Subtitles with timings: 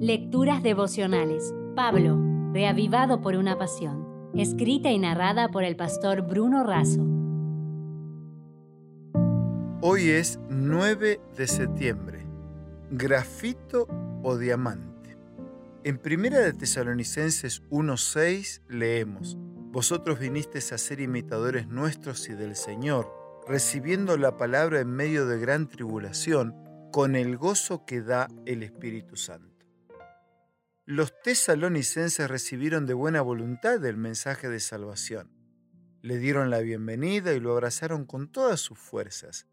[0.00, 1.54] Lecturas devocionales.
[1.74, 2.20] Pablo,
[2.52, 4.30] reavivado por una pasión.
[4.34, 7.02] Escrita y narrada por el pastor Bruno Razo.
[9.80, 12.26] Hoy es 9 de septiembre.
[12.90, 13.88] Grafito
[14.22, 15.16] o diamante.
[15.82, 19.38] En Primera de Tesalonicenses 1:6 leemos:
[19.72, 23.10] Vosotros vinisteis a ser imitadores nuestros y del Señor,
[23.48, 26.54] recibiendo la palabra en medio de gran tribulación,
[26.92, 29.55] con el gozo que da el Espíritu Santo.
[30.88, 35.32] Los tesalonicenses recibieron de buena voluntad el mensaje de salvación.
[36.00, 39.48] Le dieron la bienvenida y lo abrazaron con todas sus fuerzas.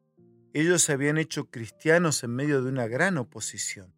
[0.54, 3.96] Ellos se habían hecho cristianos en medio de una gran oposición.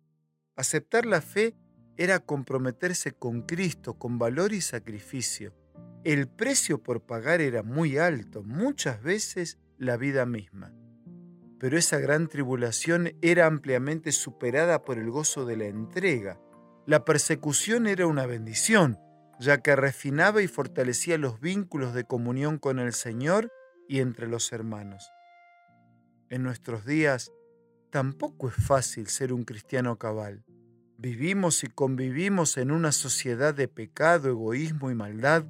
[0.56, 1.58] Aceptar la fe
[1.98, 5.54] era comprometerse con Cristo con valor y sacrificio.
[6.06, 10.74] El precio por pagar era muy alto, muchas veces la vida misma.
[11.60, 16.40] Pero esa gran tribulación era ampliamente superada por el gozo de la entrega.
[16.88, 19.00] La persecución era una bendición,
[19.40, 23.52] ya que refinaba y fortalecía los vínculos de comunión con el Señor
[23.90, 25.12] y entre los hermanos.
[26.30, 27.32] En nuestros días
[27.90, 30.46] tampoco es fácil ser un cristiano cabal.
[31.00, 35.46] Vivimos y convivimos en una sociedad de pecado, egoísmo y maldad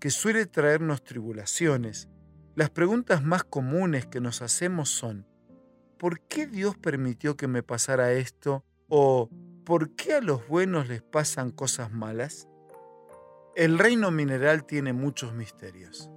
[0.00, 2.08] que suele traernos tribulaciones.
[2.56, 5.28] Las preguntas más comunes que nos hacemos son,
[5.96, 8.64] ¿por qué Dios permitió que me pasara esto?
[8.88, 9.30] ¿O
[9.64, 12.48] por qué a los buenos les pasan cosas malas?
[13.54, 16.10] El reino mineral tiene muchos misterios.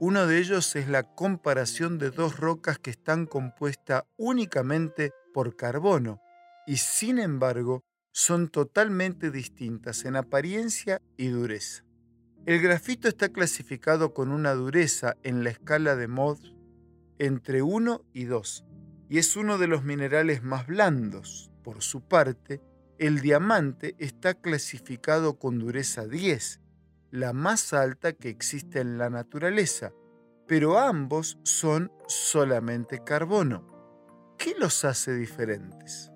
[0.00, 6.20] Uno de ellos es la comparación de dos rocas que están compuestas únicamente por carbono
[6.66, 11.84] y sin embargo son totalmente distintas en apariencia y dureza.
[12.46, 16.54] El grafito está clasificado con una dureza en la escala de Mohs
[17.18, 18.64] entre 1 y 2
[19.08, 21.50] y es uno de los minerales más blandos.
[21.64, 22.62] Por su parte,
[22.98, 26.60] el diamante está clasificado con dureza 10
[27.10, 29.92] la más alta que existe en la naturaleza,
[30.46, 34.34] pero ambos son solamente carbono.
[34.38, 36.10] ¿Qué los hace diferentes?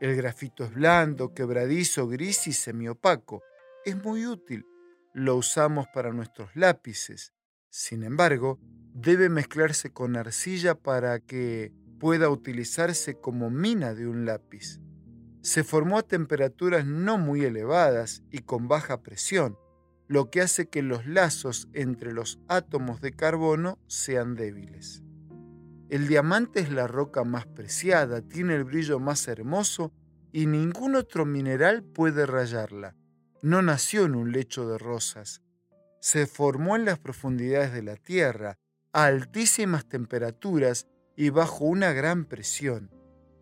[0.00, 3.42] El grafito es blando, quebradizo, gris y semiopaco.
[3.84, 4.66] Es muy útil.
[5.14, 7.32] Lo usamos para nuestros lápices.
[7.70, 8.58] Sin embargo,
[8.92, 14.80] debe mezclarse con arcilla para que pueda utilizarse como mina de un lápiz.
[15.44, 19.58] Se formó a temperaturas no muy elevadas y con baja presión
[20.08, 25.02] lo que hace que los lazos entre los átomos de carbono sean débiles.
[25.90, 29.92] El diamante es la roca más preciada, tiene el brillo más hermoso
[30.32, 32.96] y ningún otro mineral puede rayarla.
[33.42, 35.42] No nació en un lecho de rosas.
[36.00, 38.56] Se formó en las profundidades de la Tierra,
[38.94, 42.90] a altísimas temperaturas y bajo una gran presión.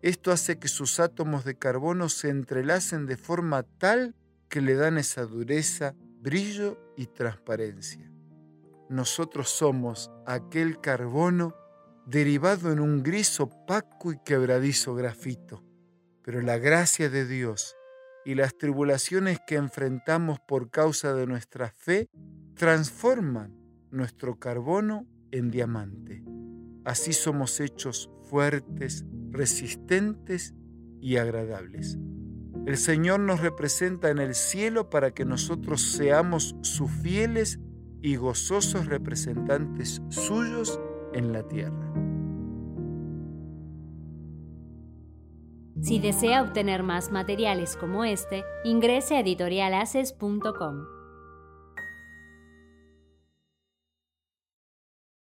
[0.03, 4.15] Esto hace que sus átomos de carbono se entrelacen de forma tal
[4.49, 8.11] que le dan esa dureza brillo y transparencia.
[8.89, 11.55] Nosotros somos aquel carbono
[12.05, 15.63] derivado en un gris opaco y quebradizo grafito,
[16.21, 17.77] pero la gracia de Dios
[18.25, 22.09] y las tribulaciones que enfrentamos por causa de nuestra fe
[22.55, 23.55] transforman
[23.89, 26.25] nuestro carbono en diamante.
[26.83, 30.53] Así somos hechos fuertes, resistentes
[31.01, 31.97] y agradables.
[32.65, 37.59] El Señor nos representa en el cielo para que nosotros seamos sus fieles
[38.01, 40.79] y gozosos representantes suyos
[41.13, 41.91] en la tierra.
[45.81, 50.92] Si desea obtener más materiales como este, ingrese a editorialaces.com.